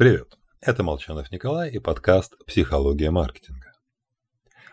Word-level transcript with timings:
Привет, 0.00 0.38
это 0.62 0.82
Молчанов 0.82 1.30
Николай 1.30 1.70
и 1.72 1.78
подкаст 1.78 2.34
«Психология 2.46 3.10
маркетинга». 3.10 3.74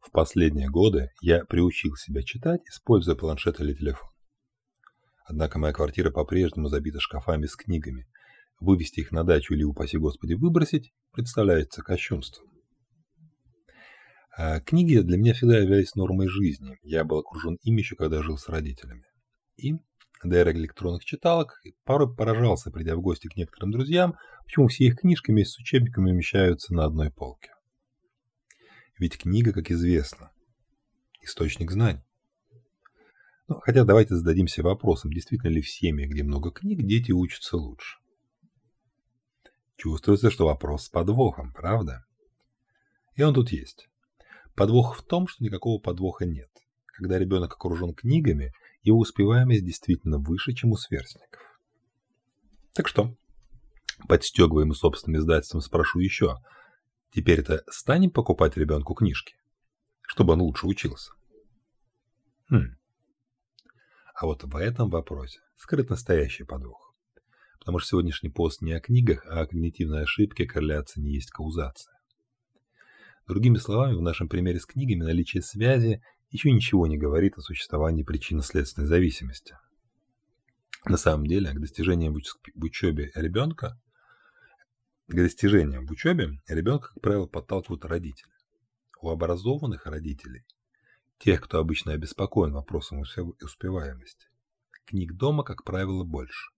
В 0.00 0.10
последние 0.10 0.70
годы 0.70 1.10
я 1.20 1.44
приучил 1.44 1.94
себя 1.94 2.22
читать, 2.22 2.62
используя 2.66 3.16
планшет 3.16 3.60
или 3.60 3.74
телефон. 3.74 4.08
Однако 5.26 5.58
моя 5.58 5.74
квартира 5.74 6.10
по-прежнему 6.10 6.68
забита 6.68 7.00
шкафами 7.00 7.44
с 7.44 7.54
книгами. 7.54 8.08
Вывести 8.60 9.00
их 9.00 9.12
на 9.12 9.22
дачу 9.22 9.52
или, 9.52 9.62
упаси 9.62 9.98
господи, 9.98 10.32
выбросить 10.32 10.90
представляется 11.12 11.82
кощунством. 11.82 12.48
А 14.34 14.60
книги 14.60 15.00
для 15.00 15.18
меня 15.18 15.34
всегда 15.34 15.58
являлись 15.58 15.96
нормой 15.96 16.28
жизни. 16.28 16.78
Я 16.80 17.04
был 17.04 17.18
окружен 17.18 17.58
ими 17.62 17.80
еще 17.80 17.94
когда 17.94 18.22
жил 18.22 18.38
с 18.38 18.48
родителями. 18.48 19.04
И 19.58 19.74
до 20.24 20.36
эры 20.36 20.52
электронных 20.52 21.04
читалок 21.04 21.60
порой 21.84 22.14
поражался, 22.14 22.70
придя 22.70 22.96
в 22.96 23.00
гости 23.00 23.28
к 23.28 23.36
некоторым 23.36 23.70
друзьям, 23.72 24.16
почему 24.44 24.68
все 24.68 24.84
их 24.84 24.96
книжки 25.00 25.30
вместе 25.30 25.54
с 25.54 25.58
учебниками 25.58 26.10
умещаются 26.10 26.74
на 26.74 26.84
одной 26.84 27.10
полке. 27.10 27.50
Ведь 28.98 29.18
книга, 29.18 29.52
как 29.52 29.70
известно, 29.70 30.30
источник 31.22 31.70
знаний. 31.70 32.04
Ну, 33.48 33.58
хотя 33.60 33.84
давайте 33.84 34.14
зададимся 34.14 34.62
вопросом, 34.62 35.10
действительно 35.10 35.50
ли 35.50 35.60
в 35.60 35.68
семье, 35.68 36.06
где 36.06 36.22
много 36.22 36.50
книг, 36.50 36.82
дети 36.82 37.10
учатся 37.10 37.56
лучше. 37.56 37.98
Чувствуется, 39.76 40.30
что 40.30 40.46
вопрос 40.46 40.84
с 40.84 40.88
подвохом, 40.90 41.52
правда? 41.54 42.04
И 43.16 43.22
он 43.22 43.32
тут 43.32 43.50
есть. 43.50 43.88
Подвох 44.54 44.98
в 44.98 45.02
том, 45.02 45.26
что 45.26 45.42
никакого 45.42 45.80
подвоха 45.80 46.26
нет. 46.26 46.50
Когда 47.00 47.18
ребенок 47.18 47.54
окружен 47.54 47.94
книгами, 47.94 48.52
его 48.82 48.98
успеваемость 48.98 49.64
действительно 49.64 50.18
выше, 50.18 50.52
чем 50.52 50.72
у 50.72 50.76
сверстников. 50.76 51.40
Так 52.74 52.88
что, 52.88 53.16
подстегиваемый 54.06 54.76
собственным 54.76 55.18
издательством, 55.18 55.62
спрошу 55.62 56.00
еще. 56.00 56.36
Теперь-то 57.14 57.64
станем 57.70 58.10
покупать 58.10 58.58
ребенку 58.58 58.92
книжки, 58.92 59.34
чтобы 60.02 60.34
он 60.34 60.42
лучше 60.42 60.66
учился? 60.66 61.12
Хм. 62.50 62.76
А 64.14 64.26
вот 64.26 64.44
в 64.44 64.54
этом 64.54 64.90
вопросе 64.90 65.40
скрыт 65.56 65.88
настоящий 65.88 66.44
подвох. 66.44 66.94
Потому 67.60 67.78
что 67.78 67.88
сегодняшний 67.88 68.28
пост 68.28 68.60
не 68.60 68.74
о 68.74 68.80
книгах, 68.80 69.24
а 69.24 69.40
о 69.40 69.46
когнитивной 69.46 70.02
ошибке 70.02 70.44
корреляция 70.44 71.00
не 71.00 71.14
есть 71.14 71.30
каузация. 71.30 71.94
Другими 73.26 73.56
словами, 73.56 73.94
в 73.94 74.02
нашем 74.02 74.28
примере 74.28 74.60
с 74.60 74.66
книгами 74.66 75.02
наличие 75.02 75.42
связи 75.42 76.02
еще 76.30 76.52
ничего 76.52 76.86
не 76.86 76.96
говорит 76.96 77.36
о 77.38 77.42
существовании 77.42 78.04
причинно-следственной 78.04 78.86
зависимости. 78.86 79.56
На 80.84 80.96
самом 80.96 81.26
деле, 81.26 81.52
к 81.52 81.60
достижениям 81.60 82.14
в 82.14 82.64
учебе 82.64 83.10
ребенка, 83.14 83.78
к 85.08 85.14
достижениям 85.14 85.86
в 85.86 85.90
учебе 85.90 86.40
ребенка, 86.48 86.88
как 86.88 87.02
правило, 87.02 87.26
подталкивают 87.26 87.84
родители. 87.84 88.32
У 89.02 89.10
образованных 89.10 89.86
родителей, 89.86 90.44
тех, 91.18 91.40
кто 91.40 91.58
обычно 91.58 91.92
обеспокоен 91.92 92.52
вопросом 92.52 93.00
успеваемости, 93.00 94.28
книг 94.86 95.14
дома, 95.14 95.42
как 95.42 95.64
правило, 95.64 96.04
больше. 96.04 96.50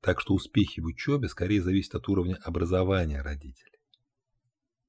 Так 0.00 0.20
что 0.20 0.34
успехи 0.34 0.80
в 0.80 0.86
учебе 0.86 1.28
скорее 1.28 1.62
зависят 1.62 1.96
от 1.96 2.08
уровня 2.08 2.36
образования 2.44 3.20
родителей. 3.22 3.78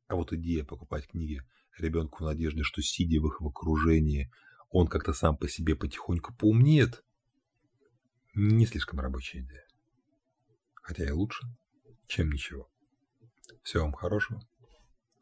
А 0.07 0.15
вот 0.15 0.33
идея 0.33 0.63
покупать 0.63 1.07
книги 1.07 1.41
ребенку 1.77 2.23
в 2.23 2.27
надежде, 2.27 2.63
что 2.63 2.81
сидя 2.81 3.19
в 3.21 3.27
их 3.27 3.41
окружении, 3.41 4.31
он 4.69 4.87
как-то 4.87 5.13
сам 5.13 5.37
по 5.37 5.47
себе 5.47 5.75
потихоньку 5.75 6.33
поумнеет, 6.33 7.03
не 8.33 8.65
слишком 8.65 8.99
рабочая 8.99 9.39
идея. 9.39 9.65
Хотя 10.75 11.05
и 11.05 11.11
лучше, 11.11 11.47
чем 12.07 12.31
ничего. 12.31 12.69
Всего 13.63 13.83
вам 13.83 13.93
хорошего. 13.93 14.41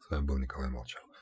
С 0.00 0.10
вами 0.10 0.26
был 0.26 0.38
Николай 0.38 0.68
Молчанов. 0.68 1.13